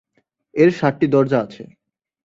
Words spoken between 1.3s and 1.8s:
আছে।